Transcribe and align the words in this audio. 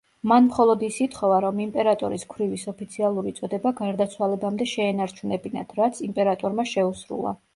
მან 0.29 0.45
მხოლოდ 0.51 0.83
ის 0.85 0.95
ითხოვა, 1.05 1.35
რომ 1.43 1.59
იმპერატორის 1.65 2.23
ქვრივის 2.31 2.63
ოფიციალური 2.71 3.33
წოდება 3.39 3.73
გარდაცვალებამდე 3.81 4.69
შეენარჩუნებინათ, 4.73 5.77
რაც 5.81 6.03
იმპერატორმა 6.11 6.69
შეუსრულა. 6.73 7.35